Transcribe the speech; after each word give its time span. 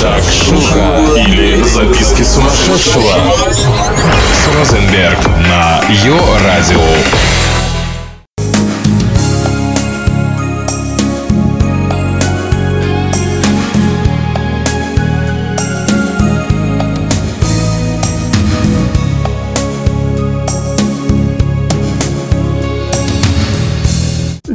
Шакшука 0.00 1.00
или 1.16 1.62
записки 1.62 2.22
сумасшедшего 2.22 3.14
с 4.34 4.58
Розенберг 4.58 5.18
на 5.48 5.80
Йо-Радио. 5.88 7.65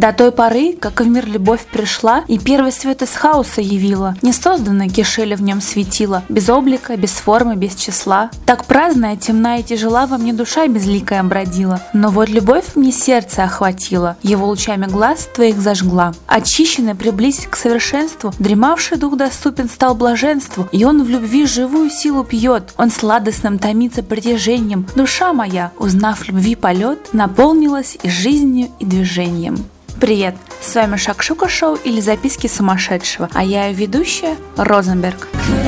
До 0.02 0.12
той 0.14 0.32
поры, 0.32 0.74
как 0.74 1.02
в 1.02 1.08
мир 1.08 1.28
любовь 1.28 1.68
пришла, 1.72 2.24
и 2.28 2.40
первый 2.40 2.72
свет 2.72 3.04
из 3.04 3.12
хаоса 3.12 3.62
явила, 3.62 4.16
не 4.24 4.34
созданно 4.34 4.90
кишели 4.90 5.36
в 5.36 5.44
нем 5.44 5.62
светила, 5.62 6.24
без 6.28 6.50
облика, 6.50 6.98
без 6.98 7.12
формы, 7.12 7.56
без 7.56 7.76
числа. 7.76 8.32
Так 8.48 8.66
праздная, 8.66 9.16
темная 9.16 9.60
и 9.60 9.64
тяжела 9.64 10.08
во 10.08 10.18
мне 10.18 10.34
душа 10.34 10.66
безликая 10.66 11.22
бродила, 11.22 11.84
но 11.94 12.10
вот 12.10 12.30
любовь 12.30 12.74
мне 12.74 12.92
сердце 12.92 13.44
охватила, 13.44 14.18
его 14.24 14.48
лучами 14.48 14.88
глаз 14.88 15.30
твоих 15.36 15.62
зажгла. 15.62 16.16
Очищенный, 16.26 16.96
приблизить 16.96 17.46
к 17.46 17.56
совершенству, 17.56 18.34
дремавший 18.40 18.98
дух 18.98 19.18
доступен 19.18 19.70
стал 19.70 19.94
блаженству, 19.94 20.68
и 20.72 20.84
он 20.84 21.04
в 21.04 21.10
любви 21.10 21.46
живую 21.46 21.92
силу 21.92 22.24
пьет, 22.24 22.74
он 22.76 22.90
сладостным 22.90 23.60
томится 23.60 24.02
притяжением. 24.02 24.88
Душа 24.96 25.32
моя, 25.32 25.72
узнав 25.78 26.28
любви 26.28 26.56
полет, 26.56 27.14
наполнилась 27.14 28.00
и 28.02 28.10
жизнью, 28.10 28.72
и 28.80 28.86
движением. 28.86 29.64
Привет! 30.00 30.36
С 30.62 30.76
вами 30.76 30.96
Шакшука 30.96 31.50
Шоу 31.50 31.76
или 31.76 32.00
Записки 32.00 32.48
сумасшедшего, 32.48 33.30
а 33.34 33.44
я 33.44 33.72
ведущая 33.72 34.36
Розенберг. 34.58 35.28
Could 35.34 35.61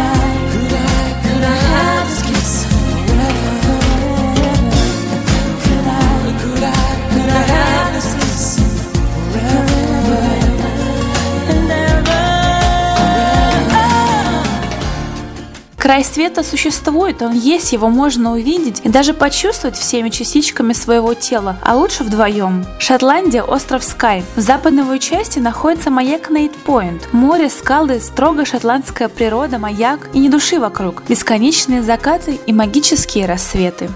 Край 15.84 16.06
света 16.06 16.44
существует, 16.44 17.22
он 17.22 17.34
есть, 17.34 17.74
его 17.74 17.90
можно 17.90 18.32
увидеть 18.32 18.80
и 18.86 18.88
даже 18.88 19.14
почувствовать 19.14 19.76
всеми 19.76 20.08
частичками 20.08 20.72
своего 20.72 21.14
тела, 21.14 21.58
а 21.62 21.76
лучше 21.76 22.06
вдвоем. 22.06 22.66
Шотландия– 22.80 23.44
остров 23.44 23.84
Скай. 23.84 24.24
В 24.38 24.40
западной 24.40 24.84
его 24.84 24.96
части 24.96 25.40
находится 25.40 25.92
маяк 25.92 26.32
Нейт-Пойнт. 26.32 27.10
Море, 27.12 27.50
скалы, 27.50 28.00
строго 28.00 28.46
шотландская 28.46 29.10
природа, 29.10 29.60
маяк 29.60 30.08
и 30.14 30.20
ни 30.20 30.30
души 30.30 30.58
вокруг. 30.58 31.04
Бесконечные 31.10 31.84
закаты 31.84 32.40
и 32.48 32.54
магические 32.54 33.26
рассветы. 33.26 33.90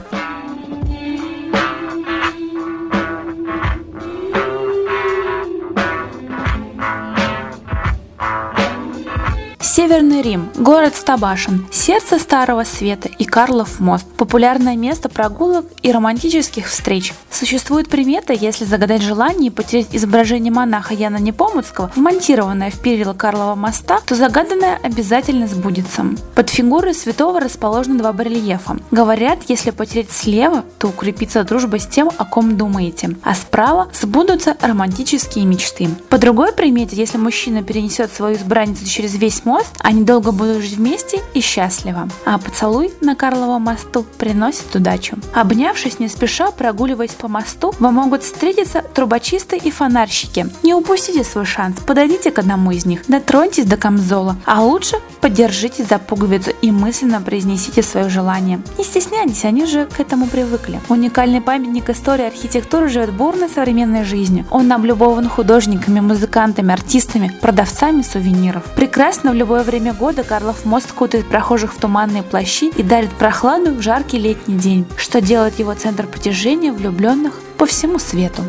Северный 9.77 10.23
Рим, 10.23 10.49
город 10.55 10.95
Стабашин, 10.95 11.67
сердце 11.71 12.17
Старого 12.17 12.63
Света 12.63 13.09
и 13.19 13.25
Карлов 13.25 13.79
мост, 13.79 14.07
популярное 14.17 14.75
место 14.75 15.07
прогулок 15.07 15.67
и 15.83 15.91
романтических 15.91 16.65
встреч. 16.65 17.13
Существует 17.29 17.87
примета, 17.87 18.33
если 18.33 18.65
загадать 18.65 19.03
желание 19.03 19.51
и 19.51 19.53
потерять 19.53 19.89
изображение 19.91 20.51
монаха 20.51 20.95
Яна 20.95 21.17
Непомуцкого, 21.17 21.91
вмонтированное 21.95 22.71
в 22.71 22.79
перила 22.79 23.13
Карлова 23.13 23.53
моста, 23.53 23.99
то 24.03 24.15
загаданное 24.15 24.79
обязательно 24.81 25.45
сбудется. 25.45 26.05
Под 26.33 26.49
фигурой 26.49 26.95
святого 26.95 27.39
расположены 27.39 27.99
два 27.99 28.13
барельефа. 28.13 28.79
Говорят, 28.89 29.41
если 29.47 29.69
потерять 29.69 30.09
слева, 30.09 30.65
то 30.79 30.87
укрепится 30.87 31.43
дружба 31.43 31.77
с 31.77 31.85
тем, 31.85 32.09
о 32.17 32.25
ком 32.25 32.57
думаете, 32.57 33.15
а 33.21 33.35
справа 33.35 33.89
сбудутся 33.93 34.57
романтические 34.59 35.45
мечты. 35.45 35.87
По 36.09 36.17
другой 36.17 36.51
примете, 36.51 36.95
если 36.95 37.19
мужчина 37.19 37.61
перенесет 37.61 38.11
свою 38.11 38.37
избранницу 38.37 38.83
через 38.87 39.13
весь 39.13 39.45
мост, 39.45 39.66
мост, 39.67 39.75
они 39.79 40.03
долго 40.03 40.31
будут 40.31 40.61
жить 40.61 40.77
вместе 40.77 41.21
и 41.33 41.41
счастливо. 41.41 42.07
А 42.25 42.37
поцелуй 42.37 42.91
на 43.01 43.15
Карловом 43.15 43.63
мосту 43.63 44.05
приносит 44.17 44.75
удачу. 44.75 45.17
Обнявшись 45.33 45.99
не 45.99 46.07
спеша, 46.07 46.51
прогуливаясь 46.51 47.11
по 47.11 47.27
мосту, 47.27 47.73
вам 47.79 47.95
могут 47.95 48.23
встретиться 48.23 48.81
трубочисты 48.93 49.57
и 49.57 49.71
фонарщики. 49.71 50.47
Не 50.63 50.73
упустите 50.73 51.23
свой 51.23 51.45
шанс, 51.45 51.79
подойдите 51.85 52.31
к 52.31 52.39
одному 52.39 52.71
из 52.71 52.85
них, 52.85 53.01
дотроньтесь 53.07 53.65
до 53.65 53.77
камзола, 53.77 54.37
а 54.45 54.61
лучше 54.61 54.97
подержите 55.21 55.83
за 55.83 55.97
пуговицу 55.97 56.51
и 56.61 56.71
мысленно 56.71 57.21
произнесите 57.21 57.81
свое 57.81 58.09
желание. 58.09 58.61
Не 58.77 58.83
стесняйтесь, 58.83 59.45
они 59.45 59.65
же 59.65 59.85
к 59.85 59.99
этому 59.99 60.27
привыкли. 60.27 60.79
Уникальный 60.89 61.41
памятник 61.41 61.89
истории 61.89 62.25
архитектуры 62.25 62.89
живет 62.89 63.13
бурной 63.13 63.49
современной 63.49 64.03
жизнью. 64.03 64.45
Он 64.51 64.71
облюбован 64.71 65.29
художниками, 65.29 65.99
музыкантами, 65.99 66.73
артистами, 66.73 67.31
продавцами 67.41 68.01
сувениров. 68.01 68.63
Прекрасно 68.75 69.31
в 69.31 69.35
любой 69.35 69.56
любое 69.57 69.71
время 69.71 69.93
года 69.93 70.23
Карлов 70.23 70.65
мост 70.65 70.91
кутает 70.91 71.27
прохожих 71.27 71.73
в 71.73 71.79
туманные 71.79 72.21
плащи 72.21 72.69
и 72.69 72.83
дарит 72.83 73.09
прохладу 73.13 73.71
в 73.71 73.81
жаркий 73.81 74.19
летний 74.19 74.55
день, 74.55 74.85
что 74.97 75.19
делает 75.19 75.57
его 75.57 75.73
центр 75.73 76.05
притяжения 76.05 76.71
влюбленных 76.71 77.33
по 77.57 77.65
всему 77.65 77.97
свету. 77.97 78.43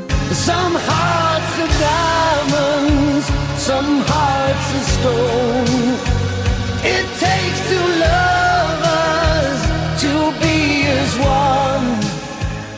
Some 3.59 4.03
hearts 4.07 4.75
are 4.75 4.85
stone. 4.97 5.97
It 6.85 7.07
takes 7.19 7.61
two 7.69 7.87
lovers 8.01 8.28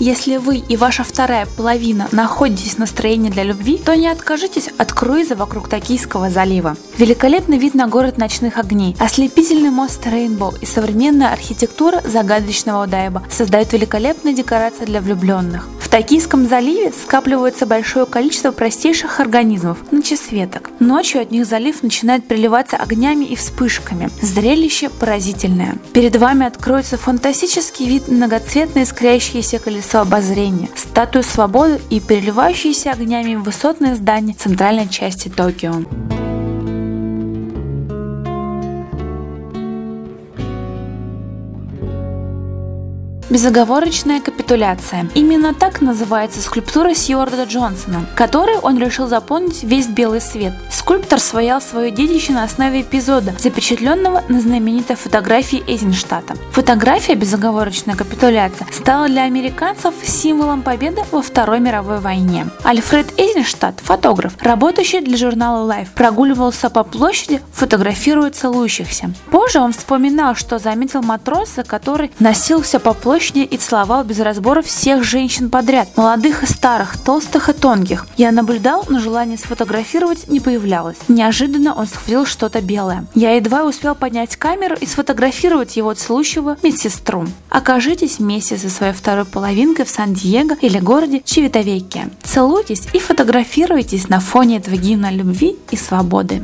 Если 0.01 0.39
вы 0.39 0.57
и 0.57 0.79
ваша 0.79 1.05
вторая 1.05 1.47
половина 1.59 2.09
находитесь 2.11 2.77
в 2.77 2.79
настроении 2.79 3.29
для 3.29 3.43
любви, 3.43 3.77
то 3.77 3.95
не 3.95 4.09
откажитесь 4.09 4.71
от 4.79 4.95
круиза 4.95 5.37
вокруг 5.37 5.69
Токийского 5.69 6.31
залива. 6.31 6.75
Великолепный 6.97 7.59
вид 7.59 7.75
на 7.75 7.87
город 7.87 8.17
ночных 8.17 8.57
огней, 8.57 8.97
ослепительный 8.99 9.69
мост 9.69 10.01
Рейнбоу 10.07 10.55
и 10.59 10.65
современная 10.65 11.35
архитектура 11.35 12.01
загадочного 12.03 12.85
Удайба 12.85 13.23
создают 13.31 13.75
великолепные 13.75 14.35
декорации 14.35 14.87
для 14.87 15.03
влюбленных. 15.03 15.69
Токийском 15.91 16.47
заливе 16.47 16.93
скапливается 16.93 17.67
большое 17.67 18.07
количество 18.07 18.53
простейших 18.53 19.19
организмов– 19.19 19.79
ночесветок. 19.91 20.71
Ночью 20.79 21.21
от 21.21 21.33
них 21.33 21.45
залив 21.45 21.83
начинает 21.83 22.29
приливаться 22.29 22.77
огнями 22.77 23.25
и 23.25 23.35
вспышками. 23.35 24.09
Зрелище 24.23 24.89
поразительное. 24.89 25.79
Перед 25.93 26.15
вами 26.15 26.47
откроется 26.47 26.97
фантастический 26.97 27.89
вид 27.89 28.07
многоцветное 28.07 28.85
искрящееся 28.85 29.59
колесо 29.59 29.99
обозрения, 29.99 30.69
статую 30.77 31.25
свободы 31.25 31.81
и 31.91 31.99
переливающиеся 31.99 32.93
огнями 32.93 33.35
высотные 33.35 33.97
здания 33.97 34.35
центральной 34.35 34.89
части 34.89 35.29
Токио. 35.29 35.75
Безоговорочная 43.31 44.21
капитуляция. 44.21 45.09
Именно 45.15 45.55
так 45.55 45.81
называется 45.81 46.43
скульптура 46.43 46.95
Сьюарда 46.95 47.45
Джонсона, 47.45 48.05
которой 48.17 48.57
он 48.59 48.77
решил 48.77 49.07
заполнить 49.07 49.63
весь 49.63 49.87
белый 49.87 50.21
свет. 50.21 50.53
Скульптор 50.69 51.21
своял 51.21 51.61
свое 51.61 51.93
детище 51.93 52.33
на 52.33 52.43
основе 52.43 52.81
эпизода, 52.81 53.33
запечатленного 53.39 54.25
на 54.29 54.41
знаменитой 54.41 54.97
фотографии 54.97 55.63
Эйзенштадта. 55.69 56.35
Фотография 56.51 57.15
«Безоговорочная 57.15 57.95
капитуляция» 57.95 58.67
стала 58.73 59.07
для 59.07 59.23
американцев 59.23 59.95
символом 60.03 60.63
победы 60.63 61.03
во 61.13 61.23
Второй 61.23 61.61
мировой 61.61 62.01
войне. 62.01 62.49
Альфред 62.65 63.17
Эйзенштадт, 63.17 63.79
фотограф, 63.79 64.33
работающий 64.41 65.03
для 65.03 65.17
журнала 65.17 65.73
Life, 65.73 65.91
прогуливался 65.95 66.69
по 66.69 66.83
площади, 66.83 67.41
фотографируя 67.53 68.31
целующихся. 68.33 69.13
Позже 69.31 69.61
он 69.61 69.73
вспоминал, 69.73 70.35
что 70.35 70.59
заметил 70.59 71.03
матроса, 71.03 71.63
который 71.63 72.11
носился 72.19 72.81
по 72.81 72.93
площади 72.93 73.20
площади 73.21 73.41
и 73.41 73.59
целовал 73.59 74.03
без 74.03 74.19
разбора 74.21 74.63
всех 74.63 75.05
женщин 75.05 75.51
подряд, 75.51 75.89
молодых 75.95 76.43
и 76.43 76.47
старых, 76.47 76.97
толстых 76.97 77.51
и 77.51 77.53
тонких. 77.53 78.07
Я 78.17 78.33
наблюдал, 78.33 78.87
но 78.89 78.99
желание 78.99 79.37
сфотографировать 79.37 80.29
не 80.29 80.41
появлялось. 80.41 80.97
Неожиданно 81.09 81.75
он 81.75 81.87
схватил 81.87 82.25
что-то 82.25 82.63
белое. 82.63 83.05
Я 83.15 83.33
едва 83.33 83.65
успел 83.65 83.95
поднять 83.95 84.37
камеру 84.37 84.75
и 84.81 84.87
сфотографировать 84.87 85.77
его 85.77 85.93
целующего 85.93 86.57
медсестру. 86.63 87.27
Окажитесь 87.51 88.21
вместе 88.21 88.57
со 88.57 88.71
своей 88.71 88.95
второй 88.95 89.27
половинкой 89.27 89.85
в 89.85 89.91
Сан-Диего 89.91 90.55
или 90.63 90.79
городе 90.79 91.21
Чевитовеке. 91.23 92.09
Целуйтесь 92.23 92.89
и 92.95 92.99
фотографируйтесь 92.99 94.09
на 94.09 94.21
фоне 94.21 94.57
этого 94.57 94.77
гимна 94.77 95.11
любви 95.11 95.57
и 95.71 95.77
свободы. 95.77 96.43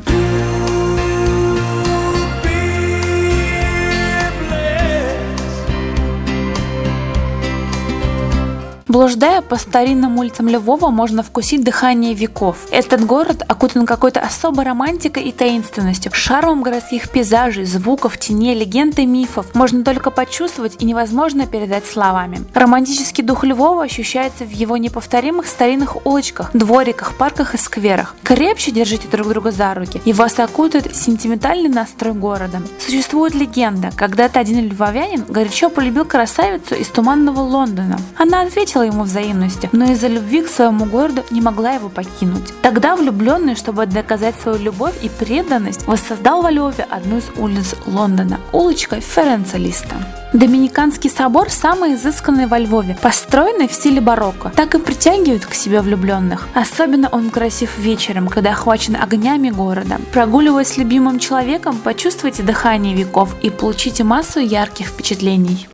Блуждая 8.96 9.42
по 9.42 9.56
старинным 9.56 10.18
улицам 10.18 10.48
Львова, 10.48 10.88
можно 10.88 11.22
вкусить 11.22 11.62
дыхание 11.62 12.14
веков. 12.14 12.56
Этот 12.70 13.04
город 13.04 13.42
окутан 13.46 13.84
какой-то 13.84 14.20
особой 14.20 14.64
романтикой 14.64 15.24
и 15.24 15.32
таинственностью, 15.32 16.10
шармом 16.14 16.62
городских 16.62 17.10
пейзажей, 17.10 17.66
звуков, 17.66 18.16
теней, 18.16 18.54
легенд 18.58 18.98
и 18.98 19.04
мифов. 19.04 19.54
Можно 19.54 19.84
только 19.84 20.10
почувствовать 20.10 20.76
и 20.78 20.86
невозможно 20.86 21.46
передать 21.46 21.84
словами. 21.84 22.40
Романтический 22.54 23.22
дух 23.22 23.44
Львова 23.44 23.82
ощущается 23.82 24.44
в 24.44 24.50
его 24.50 24.78
неповторимых 24.78 25.46
старинных 25.46 26.06
улочках, 26.06 26.52
двориках, 26.54 27.18
парках 27.18 27.54
и 27.54 27.58
скверах. 27.58 28.14
Крепче 28.22 28.70
держите 28.70 29.08
друг 29.08 29.28
друга 29.28 29.50
за 29.50 29.74
руки, 29.74 30.00
и 30.06 30.14
вас 30.14 30.38
окутает 30.38 30.96
сентиментальный 30.96 31.68
настрой 31.68 32.14
города. 32.14 32.62
Существует 32.80 33.34
легенда, 33.34 33.90
когда-то 33.94 34.40
один 34.40 34.70
львовянин 34.70 35.26
горячо 35.28 35.68
полюбил 35.68 36.06
красавицу 36.06 36.74
из 36.74 36.88
туманного 36.88 37.40
Лондона. 37.40 37.98
Она 38.16 38.40
ответила 38.40 38.85
ему 38.86 39.04
взаимностью, 39.04 39.68
но 39.72 39.92
из-за 39.92 40.08
любви 40.08 40.42
к 40.42 40.48
своему 40.48 40.84
городу 40.84 41.22
не 41.30 41.40
могла 41.40 41.72
его 41.72 41.88
покинуть. 41.88 42.52
Тогда 42.62 42.96
влюбленный, 42.96 43.54
чтобы 43.54 43.86
доказать 43.86 44.34
свою 44.40 44.58
любовь 44.58 44.94
и 45.02 45.08
преданность, 45.08 45.86
воссоздал 45.86 46.42
во 46.42 46.50
Львове 46.50 46.86
одну 46.90 47.18
из 47.18 47.24
улиц 47.36 47.74
Лондона– 47.86 48.40
улочка 48.52 49.00
Ференца 49.00 49.56
Листа. 49.56 49.96
Доминиканский 50.32 51.08
собор 51.08 51.50
самый 51.50 51.94
изысканный 51.94 52.46
во 52.46 52.58
Львове, 52.58 52.96
построенный 53.00 53.68
в 53.68 53.72
стиле 53.72 54.00
барокко. 54.00 54.50
Так 54.54 54.74
и 54.74 54.78
притягивает 54.78 55.46
к 55.46 55.54
себе 55.54 55.80
влюбленных. 55.80 56.48
Особенно 56.54 57.08
он 57.08 57.30
красив 57.30 57.78
вечером, 57.78 58.28
когда 58.28 58.50
охвачен 58.50 58.96
огнями 58.96 59.50
города. 59.50 59.98
Прогуливаясь 60.12 60.68
с 60.68 60.76
любимым 60.76 61.18
человеком, 61.18 61.78
почувствуйте 61.78 62.42
дыхание 62.42 62.94
веков 62.94 63.34
и 63.42 63.50
получите 63.50 64.04
массу 64.04 64.40
ярких 64.40 64.88
впечатлений. 64.88 65.68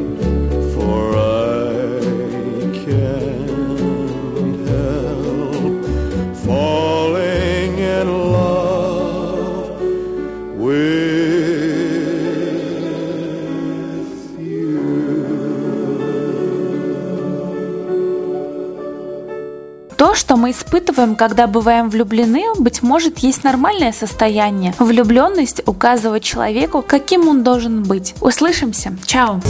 Что 20.32 20.38
мы 20.38 20.52
испытываем, 20.52 21.14
когда 21.14 21.46
бываем 21.46 21.90
влюблены, 21.90 22.54
быть 22.58 22.82
может, 22.82 23.18
есть 23.18 23.44
нормальное 23.44 23.92
состояние. 23.92 24.72
Влюбленность 24.78 25.60
указывает 25.66 26.22
человеку, 26.22 26.80
каким 26.80 27.28
он 27.28 27.42
должен 27.42 27.82
быть. 27.82 28.14
Услышимся. 28.22 28.96
Чао! 29.04 29.42